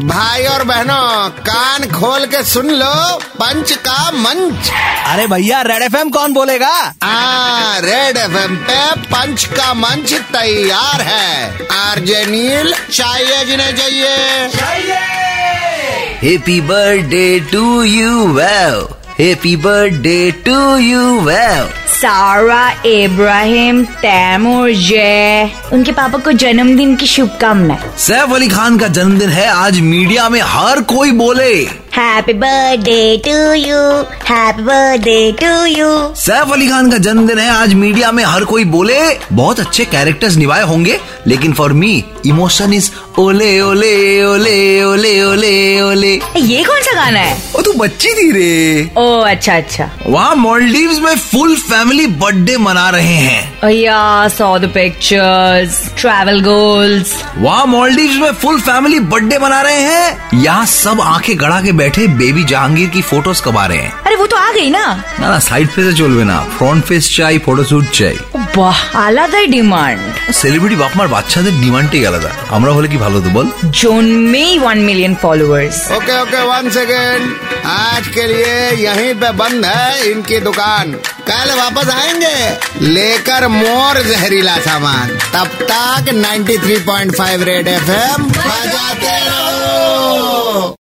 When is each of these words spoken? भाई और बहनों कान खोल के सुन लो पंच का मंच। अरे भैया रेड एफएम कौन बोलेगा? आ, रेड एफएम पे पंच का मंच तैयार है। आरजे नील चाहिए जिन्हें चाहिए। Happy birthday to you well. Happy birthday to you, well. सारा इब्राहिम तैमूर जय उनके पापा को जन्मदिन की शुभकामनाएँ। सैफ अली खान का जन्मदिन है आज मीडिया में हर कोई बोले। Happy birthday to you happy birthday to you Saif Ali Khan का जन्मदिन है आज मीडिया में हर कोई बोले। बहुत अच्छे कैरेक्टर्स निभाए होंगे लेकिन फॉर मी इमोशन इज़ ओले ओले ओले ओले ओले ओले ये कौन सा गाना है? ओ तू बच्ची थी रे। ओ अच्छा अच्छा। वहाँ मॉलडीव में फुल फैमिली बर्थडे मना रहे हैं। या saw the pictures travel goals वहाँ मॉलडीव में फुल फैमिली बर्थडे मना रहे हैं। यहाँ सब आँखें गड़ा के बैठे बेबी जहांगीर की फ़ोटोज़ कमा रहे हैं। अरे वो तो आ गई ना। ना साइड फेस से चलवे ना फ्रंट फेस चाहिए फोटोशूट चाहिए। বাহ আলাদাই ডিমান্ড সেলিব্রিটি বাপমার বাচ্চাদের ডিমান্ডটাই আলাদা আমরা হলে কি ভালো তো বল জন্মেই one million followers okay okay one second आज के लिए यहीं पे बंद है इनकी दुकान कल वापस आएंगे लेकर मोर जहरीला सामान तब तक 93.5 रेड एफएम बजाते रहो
भाई 0.00 0.44
और 0.44 0.64
बहनों 0.64 1.28
कान 1.28 1.90
खोल 1.90 2.26
के 2.26 2.44
सुन 2.44 2.70
लो 2.70 3.16
पंच 3.16 3.72
का 3.72 4.10
मंच। 4.10 4.70
अरे 5.06 5.26
भैया 5.26 5.62
रेड 5.62 5.82
एफएम 5.82 6.10
कौन 6.10 6.32
बोलेगा? 6.32 6.94
आ, 7.02 7.78
रेड 7.78 8.16
एफएम 8.16 8.56
पे 8.56 9.00
पंच 9.00 9.44
का 9.44 9.74
मंच 9.74 10.12
तैयार 10.12 11.00
है। 11.00 11.58
आरजे 11.72 12.26
नील 12.26 12.74
चाहिए 12.92 13.44
जिन्हें 13.44 13.76
चाहिए। 13.76 14.16
Happy 16.22 16.60
birthday 16.60 17.40
to 17.40 17.82
you 17.82 18.38
well. 18.38 19.05
Happy 19.18 19.56
birthday 19.56 20.30
to 20.46 20.56
you, 20.78 21.04
well. 21.26 21.68
सारा 21.90 22.64
इब्राहिम 22.86 23.82
तैमूर 24.02 24.72
जय 24.88 25.50
उनके 25.72 25.92
पापा 25.92 26.18
को 26.24 26.32
जन्मदिन 26.42 26.94
की 26.96 27.06
शुभकामनाएँ। 27.06 27.96
सैफ 28.06 28.34
अली 28.34 28.48
खान 28.48 28.78
का 28.78 28.88
जन्मदिन 28.98 29.28
है 29.30 29.46
आज 29.48 29.80
मीडिया 29.80 30.28
में 30.28 30.40
हर 30.44 30.80
कोई 30.92 31.12
बोले। 31.22 31.52
Happy 31.96 32.32
birthday 32.32 33.16
to 33.24 33.36
you 33.52 33.78
happy 34.28 34.62
birthday 34.62 35.32
to 35.40 35.52
you 35.66 35.88
Saif 36.24 36.52
Ali 36.52 36.68
Khan 36.68 36.90
का 36.90 36.98
जन्मदिन 37.06 37.38
है 37.38 37.48
आज 37.50 37.74
मीडिया 37.74 38.10
में 38.12 38.22
हर 38.24 38.44
कोई 38.52 38.64
बोले। 38.74 38.98
बहुत 39.32 39.60
अच्छे 39.60 39.84
कैरेक्टर्स 39.94 40.36
निभाए 40.36 40.62
होंगे 40.72 40.98
लेकिन 41.26 41.52
फॉर 41.52 41.72
मी 41.72 41.92
इमोशन 42.26 42.72
इज़ 42.74 42.90
ओले 43.18 43.60
ओले 43.60 43.94
ओले 44.24 44.58
ओले 44.84 45.22
ओले 45.24 45.80
ओले 45.80 46.14
ये 46.36 46.62
कौन 46.64 46.82
सा 46.82 46.94
गाना 46.94 47.20
है? 47.20 47.36
ओ 47.56 47.62
तू 47.62 47.72
बच्ची 47.78 48.14
थी 48.14 48.30
रे। 48.32 48.90
ओ 48.98 49.05
अच्छा 49.08 49.56
अच्छा। 49.56 49.90
वहाँ 50.06 50.34
मॉलडीव 50.34 51.00
में 51.00 51.16
फुल 51.16 51.56
फैमिली 51.56 52.06
बर्थडे 52.06 52.56
मना 52.56 52.88
रहे 52.90 53.16
हैं। 53.16 53.70
या 53.70 54.28
saw 54.28 54.58
the 54.58 54.64
pictures 54.64 55.94
travel 55.98 56.40
goals 56.40 57.14
वहाँ 57.38 57.66
मॉलडीव 57.66 58.20
में 58.22 58.32
फुल 58.32 58.60
फैमिली 58.60 59.00
बर्थडे 59.00 59.38
मना 59.38 59.60
रहे 59.60 59.80
हैं। 59.80 60.40
यहाँ 60.42 60.66
सब 60.66 61.00
आँखें 61.00 61.40
गड़ा 61.40 61.60
के 61.60 61.72
बैठे 61.72 62.06
बेबी 62.06 62.44
जहांगीर 62.44 62.88
की 62.88 63.02
फ़ोटोज़ 63.02 63.42
कमा 63.42 63.66
रहे 63.66 63.78
हैं। 63.78 63.92
अरे 64.02 64.16
वो 64.16 64.26
तो 64.26 64.36
आ 64.36 64.52
गई 64.52 64.70
ना। 64.70 65.04
ना 65.20 65.38
साइड 65.38 65.68
फेस 65.68 65.86
से 65.86 65.92
चलवे 65.92 66.24
ना 66.24 66.40
फ्रंट 66.58 66.84
फेस 66.84 67.16
चाहिए 67.16 67.38
फोटोशूट 67.38 67.90
चाहिए। 67.90 68.35
বাহ 68.55 68.79
আলাদাই 69.05 69.45
ডিমান্ড 69.55 70.01
সেলিব্রিটি 70.39 70.77
বাপমার 70.83 71.07
বাচ্চাদের 71.15 71.53
ডিমান্ডটাই 71.63 72.03
আলাদা 72.09 72.31
আমরা 72.55 72.71
হলে 72.75 72.87
কি 72.87 72.97
ভালো 73.05 73.17
তো 73.25 73.29
বল 73.35 73.47
জন্মেই 73.81 74.51
one 74.63 74.77
million 74.87 75.13
followers 75.23 75.77
okay 75.97 76.13
okay 76.23 76.39
one 76.51 76.65
second 76.77 77.21
आज 77.85 78.03
के 78.15 78.23
लिए 78.27 78.55
यहीं 78.79 79.13
पे 79.21 79.29
बंद 79.41 79.61
है 79.65 79.87
इनकी 80.11 80.37
दुकान 80.41 80.87
कल 81.29 81.47
वापस 81.57 81.87
आएंगे 81.93 82.37
लेकर 82.89 83.43
मोर 83.59 83.95
जहरीला 84.03 84.57
सामान 84.67 85.07
तब 85.35 85.49
तक 85.71 86.03
93.5 86.17 87.47
रेड 87.49 87.67
एफएम 87.69 88.19
बजाते 88.39 89.15
रहो 89.27 90.75